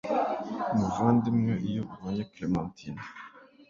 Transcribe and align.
muvandimwe, 0.77 1.53
iyo 1.69 1.81
ubonye 1.93 2.23
clementine 2.31 3.01